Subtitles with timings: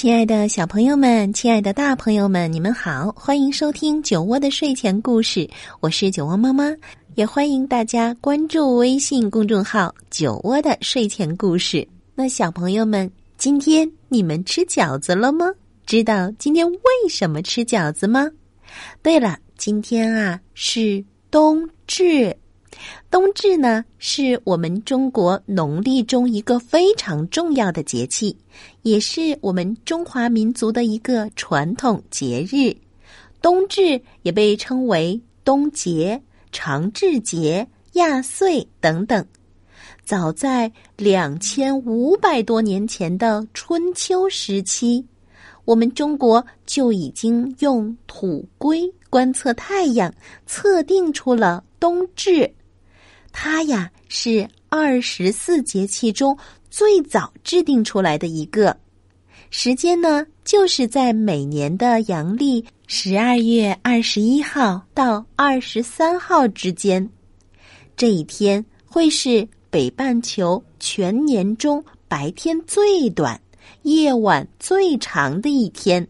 [0.00, 5.46] 亲爱的小朋友们，亲爱的大朋友们，你们好，欢迎收听酒窝的睡前故事，
[5.80, 6.74] 我是酒窝妈妈，
[7.16, 11.86] 也欢迎大家关注微信公众号“酒窝的睡前故事”。
[12.16, 15.44] 那小朋友们，今天你们吃饺子了吗？
[15.84, 18.26] 知道今天为什么吃饺子吗？
[19.02, 22.34] 对了，今天啊是冬至。
[23.10, 28.36] 冬至呢，是我们中国农历中一个非常重要的节气，
[28.82, 32.74] 也是我们中华民族的一个传统节日。
[33.42, 36.20] 冬至也被称为冬节、
[36.52, 39.24] 长至节、亚岁等等。
[40.04, 45.04] 早在两千五百多年前的春秋时期，
[45.64, 50.12] 我们中国就已经用土龟观测太阳，
[50.46, 52.50] 测定出了冬至。
[53.32, 56.36] 它呀是二十四节气中
[56.70, 58.76] 最早制定出来的一个，
[59.50, 67.08] 时间呢就是在每年的阳历十二月二十一号到二十三号之间，
[67.96, 73.40] 这一天会是北半球全年中白天最短、
[73.82, 76.06] 夜晚最长的一天。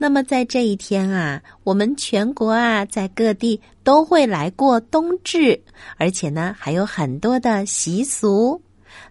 [0.00, 5.60] 那么在这一天啊，我们全国啊，在各地都会来过冬至，
[5.96, 8.62] 而且呢，还有很多的习俗。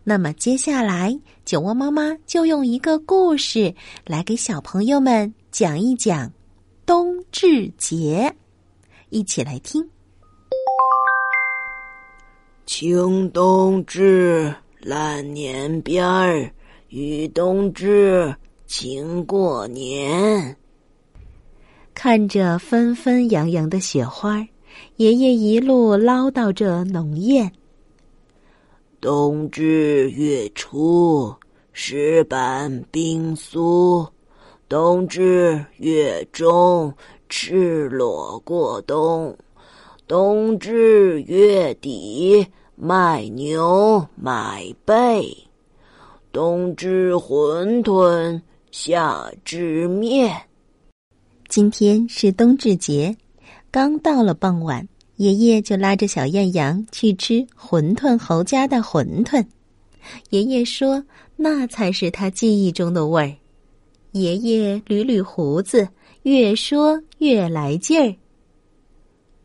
[0.06, 6.32] 那么接下来，酒窝妈妈就用一个故事来给小朋友们讲一讲
[6.86, 8.34] 冬至节，
[9.10, 9.86] 一起来听。
[12.66, 16.50] 清冬至，烂年边儿，
[16.88, 18.34] 与冬至，
[18.66, 20.56] 晴过年。
[22.00, 24.48] 看着纷纷扬扬的雪花，
[24.98, 27.50] 爷爷一路唠叨着农谚。
[29.02, 31.34] 冬至月初，
[31.74, 34.08] 石板冰酥；
[34.70, 36.94] 冬至月中，
[37.30, 39.34] 赤裸过冬；
[40.08, 45.36] 冬至月底，卖牛买贝；
[46.32, 50.32] 冬至馄饨，夏至面。
[51.50, 53.16] 今天是冬至节，
[53.72, 54.86] 刚到了傍晚，
[55.16, 59.46] 爷爷就拉着小艳阳去吃馄饨侯家的馄饨。
[60.30, 61.02] 爷爷说，
[61.38, 63.34] 那才是他记忆中的味儿。
[64.12, 65.88] 爷爷捋捋胡子，
[66.24, 68.14] 越说越来劲儿。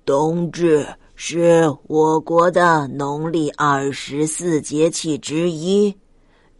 [0.04, 5.94] 冬至是我国的农历二十四节气之一，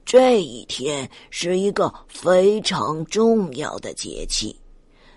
[0.05, 4.57] 这一天是一个非常重要的节气。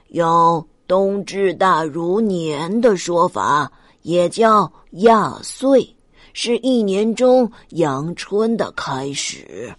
[0.09, 3.71] 有冬至大如年的说法，
[4.03, 5.95] 也叫亚岁，
[6.33, 9.73] 是一年中阳春的开始。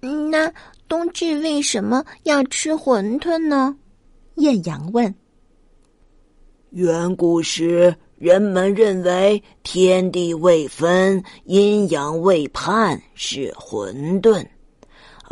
[0.00, 0.52] 那
[0.88, 3.76] 冬至为什么要吃馄饨呢？
[4.34, 5.14] 艳阳问。
[6.70, 14.44] 远古时，人们认为天地未分，阴阳未判是混沌。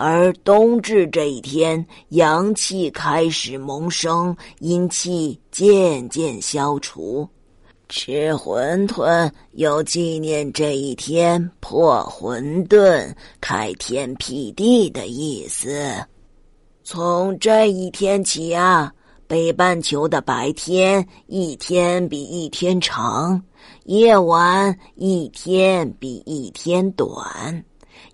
[0.03, 7.29] 而冬至这一天，阳气开始萌生，阴气渐渐消除。
[7.87, 15.93] 吃馄饨有纪念这一天破混沌、开天辟地的意思。
[16.83, 18.91] 从这一天起啊，
[19.27, 23.39] 北半球的白天一天比一天长，
[23.85, 27.63] 夜晚一天比一天短。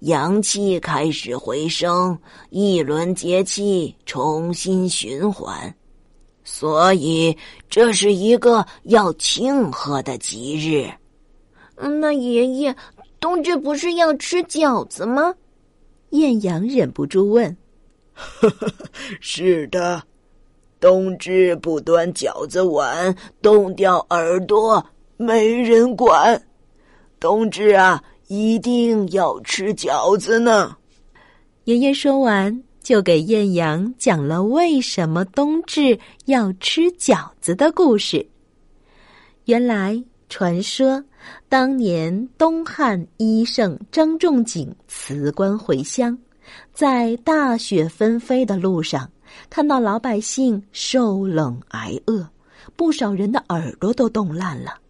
[0.00, 2.16] 阳气开始回升，
[2.50, 5.74] 一轮节气重新循环，
[6.44, 7.36] 所以
[7.70, 10.86] 这是一个要庆贺的吉日。
[11.76, 12.76] 嗯，那爷爷，
[13.18, 15.34] 冬至不是要吃饺子吗？
[16.10, 17.56] 艳阳忍不住问。
[19.20, 20.02] 是的，
[20.78, 24.84] 冬至不端饺子碗，冻掉耳朵，
[25.16, 26.40] 没人管。
[27.18, 28.02] 冬至啊。
[28.28, 30.76] 一定要吃饺子呢！
[31.64, 38.26] 爷爷说完，就给艳阳讲了为什么冬至要吃饺子的故事。
[39.44, 41.02] 原来传说，
[41.48, 46.18] 当年东汉医圣张仲景辞官回乡，
[46.72, 49.08] 在大雪纷飞的路上，
[49.48, 52.28] 看到老百姓受冷挨饿，
[52.74, 54.80] 不少人的耳朵都冻烂了。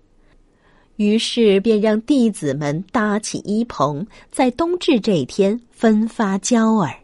[0.97, 6.95] 于是便让弟子们搭起衣棚，在冬至这一天分发胶饵。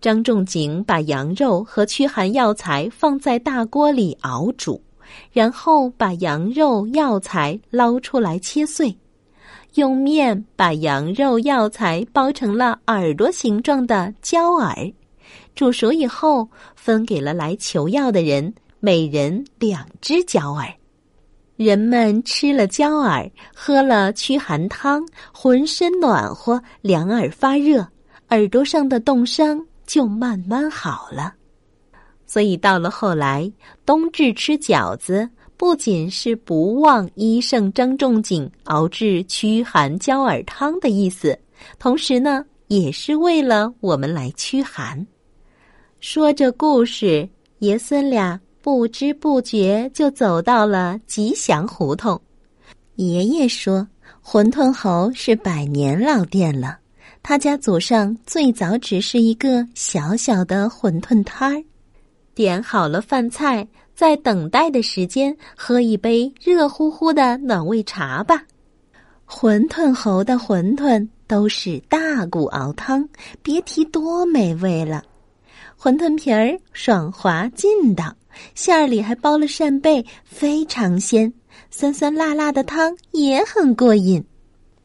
[0.00, 4.80] 张仲景把羊肉和驱寒药材放在大锅里熬煮，
[5.32, 8.94] 然后把羊肉药材捞出来切碎。
[9.74, 14.92] 用面把羊肉药材包成了耳朵形状的胶饵，
[15.54, 20.72] 煮熟以后分给了来求药的人，每人两只胶饵。
[21.56, 27.86] 人们吃了胶饵，喝了驱寒汤，浑身暖和，两耳发热，
[28.30, 31.34] 耳朵上的冻伤就慢慢好了。
[32.26, 33.50] 所以到了后来，
[33.86, 35.28] 冬至吃饺子。
[35.56, 41.38] 不仅是不忘医圣张仲景熬制驱寒焦耳汤的意思，
[41.78, 45.06] 同时呢，也是为了我们来驱寒。
[46.00, 47.26] 说着故事，
[47.60, 52.18] 爷孙俩不知不觉就走到了吉祥胡同。
[52.94, 53.86] 爷爷说
[54.24, 56.78] ：“馄饨侯是百年老店了，
[57.22, 61.62] 他家祖上最早只是一个小小的馄饨摊儿。”
[62.34, 63.68] 点好了饭菜。
[63.94, 68.42] 在等待的时间，喝一杯热乎乎的暖胃茶吧。
[69.28, 73.06] 馄饨侯的馄饨都是大骨熬汤，
[73.42, 75.04] 别提多美味了。
[75.78, 78.16] 馄饨皮儿爽滑劲道，
[78.54, 81.32] 馅儿里还包了扇贝，非常鲜。
[81.70, 84.24] 酸酸辣辣的汤也很过瘾。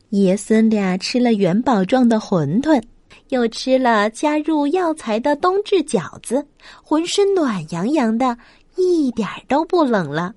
[0.10, 2.82] 爷孙俩吃了元宝状的馄饨，
[3.30, 6.46] 又吃了加入药材的冬至饺子，
[6.84, 8.38] 浑身暖洋洋的。
[8.76, 10.34] 一点都不冷了。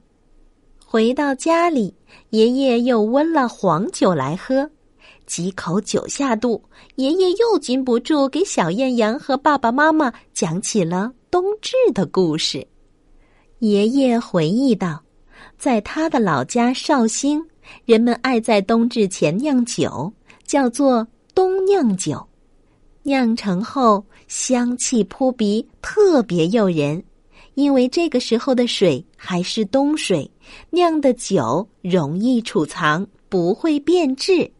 [0.85, 1.95] 回到家里，
[2.31, 4.69] 爷爷又温了黄酒来喝。
[5.27, 6.61] 几口酒下肚，
[6.97, 12.67] 爷爷又禁不住给小艳阳和爸爸妈妈讲起了冬至的故事。
[13.63, 15.01] 爷爷回忆道，
[15.57, 17.41] 在他的老家绍兴，
[17.85, 20.13] 人们爱在冬至前酿酒，
[20.45, 22.27] 叫做冬酿酒。
[23.05, 27.01] 酿成后，香气扑鼻，特别诱人。
[27.55, 30.29] 因为这个时候的水还是冬水，
[30.71, 34.51] 酿的酒容易储藏，不会变质。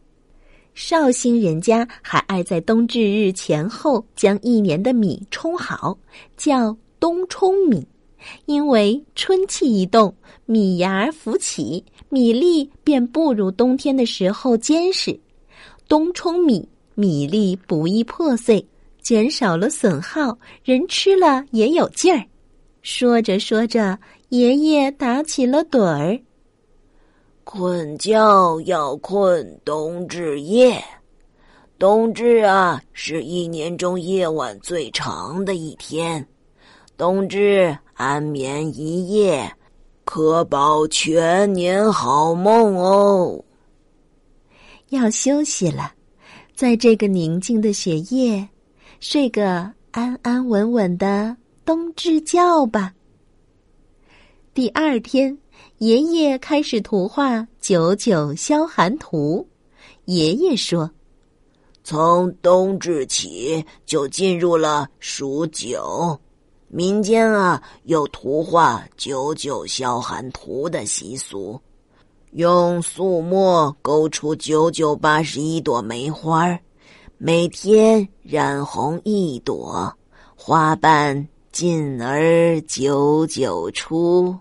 [0.75, 5.97] 绍兴人家还爱在冬至日前后将一年的米冲好，
[6.37, 7.85] 叫冬冲米。
[8.45, 10.13] 因为春气一动，
[10.45, 15.19] 米芽儿浮起，米粒便不如冬天的时候坚实。
[15.87, 18.65] 冬冲米，米粒不易破碎，
[19.01, 22.25] 减少了损耗，人吃了也有劲儿。
[22.81, 23.97] 说着说着，
[24.29, 26.19] 爷爷打起了盹儿。
[27.43, 30.81] 困觉要困冬至夜，
[31.77, 36.25] 冬至啊，是一年中夜晚最长的一天。
[36.95, 39.51] 冬至安眠一夜，
[40.05, 43.43] 可保全年好梦哦。
[44.89, 45.91] 要休息了，
[46.55, 48.47] 在这个宁静的雪夜，
[48.99, 51.35] 睡个安安稳稳的。
[51.65, 52.93] 冬至觉吧。
[54.53, 55.37] 第二天，
[55.77, 59.47] 爷爷开始图画《九九消寒图》。
[60.03, 60.91] 爷爷说
[61.85, 66.19] ：“从冬至起，就进入了数九。
[66.75, 71.61] 民间啊，有图画《九九消寒图》的习俗，
[72.31, 76.59] 用素墨勾出九九八十一朵梅花，
[77.19, 79.93] 每天染红一朵，
[80.35, 84.35] 花瓣。”进而九九出，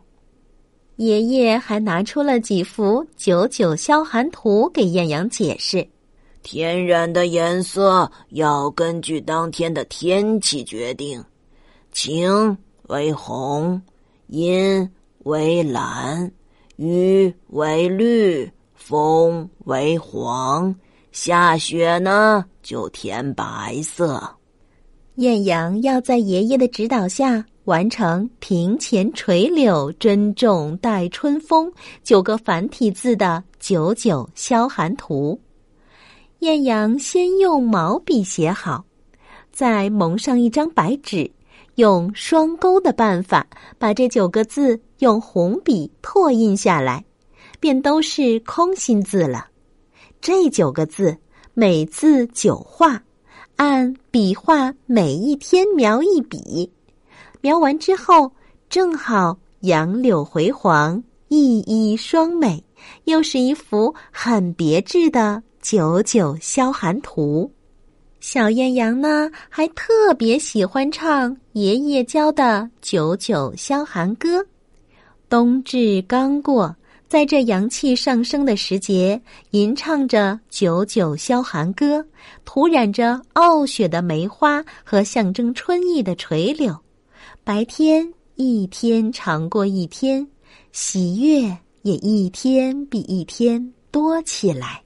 [0.97, 5.87] 爷爷还拿出了几幅九九消寒图给艳阳解释：
[6.43, 11.23] 天然的颜色要根据当天的天气决定，
[11.93, 12.57] 晴
[12.89, 13.81] 为红，
[14.29, 14.91] 阴
[15.25, 16.33] 为蓝，
[16.77, 20.75] 雨为绿，风为黄，
[21.13, 24.37] 下雪呢就填白色。
[25.17, 31.71] 艳阳要在爷爷的指导下完成“庭前垂柳珍重待春风”
[32.03, 35.39] 九个繁体字的“九九消寒图”。
[36.41, 38.83] 艳阳先用毛笔写好，
[39.53, 41.31] 再蒙上一张白纸，
[41.77, 43.47] 用双钩的办法
[43.79, 47.05] 把这九个字用红笔拓印下来，
[47.61, 49.47] 便都是空心字了。
[50.21, 51.17] 这九个字，
[51.55, 53.03] 每字九画。
[53.57, 56.71] 按笔画每一天描一笔，
[57.41, 58.33] 描完之后
[58.69, 62.65] 正好杨柳回黄，熠熠双美，
[63.05, 67.53] 又是一幅很别致的九九消寒图。
[68.23, 74.39] 小艳阳呢，还特别喜欢唱爷爷教的《九九消寒歌》。
[75.29, 76.75] 冬至刚过，
[77.09, 81.99] 在这阳气上升的时节，吟唱着《九九消寒歌》，
[82.45, 86.79] 涂染着傲雪的梅花和象征春意的垂柳。
[87.43, 90.25] 白天一天长过一天，
[90.71, 91.41] 喜悦
[91.83, 94.81] 也一天比一天多起来。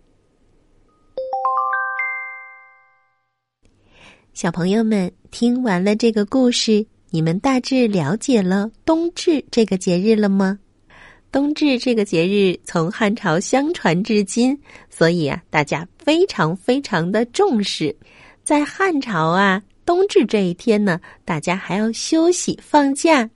[4.36, 6.84] 小朋友们听完了这个故事。
[7.08, 10.58] 你们大致了解了冬至这个节日了吗？
[11.32, 14.54] 冬至这个节日从汉朝相传至今，
[14.90, 17.96] 所以啊，大家非常非常的重视。
[18.44, 23.26] 在汉朝啊，冬至这一天呢，大家还要休息放假。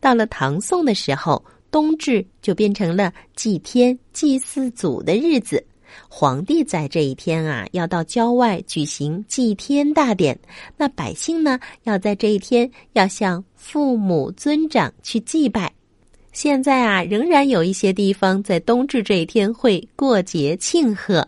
[0.00, 5.62] 到了唐宋的时候，冬至就变成了祭天、祭祀祖的日子。
[6.08, 10.38] 皇帝在这一天啊，要到郊外举行祭天大典。
[10.76, 15.72] 那百姓呢，要在这一天要向父母尊长去祭拜。
[16.32, 21.26] 现在啊，仍然有一些地方在冬至这一天会过节庆贺。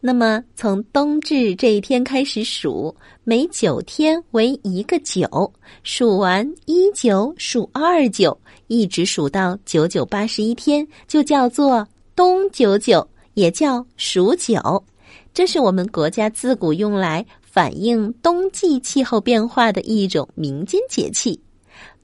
[0.00, 5.52] 那么，从冬至这一天开始数，每九天为一个九，
[5.82, 8.38] 数完一九，数二九，
[8.68, 13.04] 一直数到九九八十一天，就叫做冬九九。
[13.38, 14.84] 也叫数九，
[15.32, 21.40] 这是我们国家自古用来反映冬季气候变化的一种民间节气。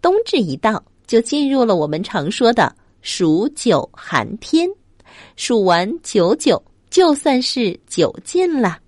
[0.00, 2.72] 冬至一到，就进入了我们常说的
[3.02, 4.70] 数九寒天。
[5.34, 8.78] 数完九九，就算是九尽了。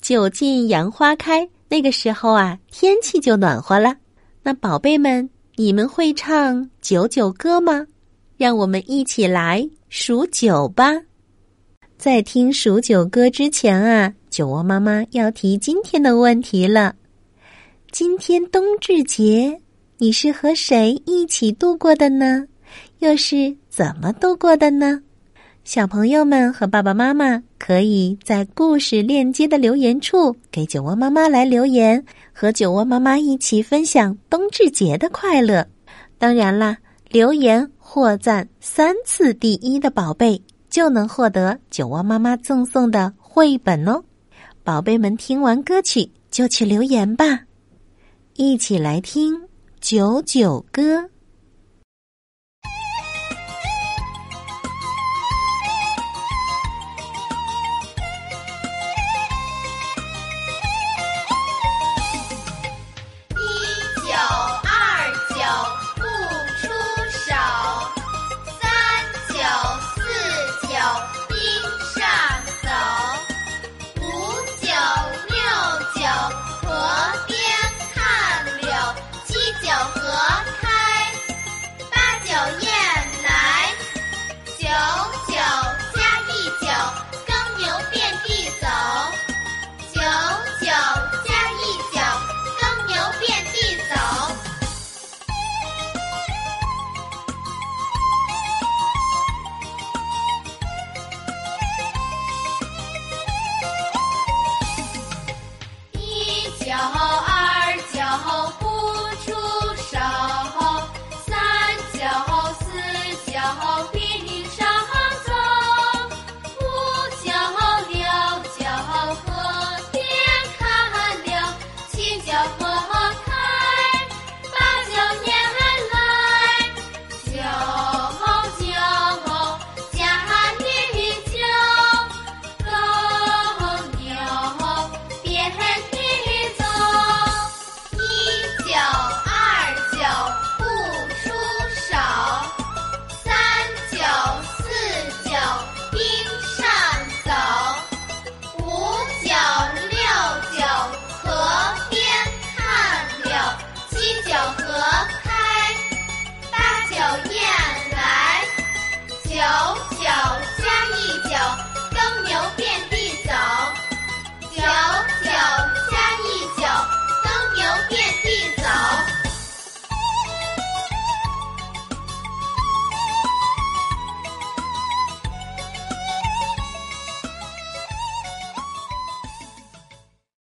[0.00, 3.96] 九尽杨花开，那个时候啊，天气就暖和了。
[4.40, 7.84] 那宝贝们，你们会唱九九歌吗？
[8.36, 10.92] 让我们一起来数九吧。
[11.98, 16.94] 在听数九歌之前啊，酒窝妈妈要提今天的问题了。
[17.90, 19.58] 今天冬至节，
[19.96, 22.46] 你是和谁一起度过的呢？
[22.98, 25.00] 又是怎么度过的呢？
[25.64, 35.66] 小朋友们和爸爸妈妈可以在故事链接的留言处给酒窝妈妈来留言，和酒窝妈妈一起分享冬至节的快乐。
[36.18, 36.76] 当然啦，
[37.08, 40.40] 留言获赞三次第一的宝贝。
[40.76, 44.04] 就能获得酒窝妈妈赠送的绘本哦，
[44.62, 47.44] 宝贝们听完歌曲就去留言吧，
[48.34, 49.32] 一起来听
[49.80, 51.08] 九九歌。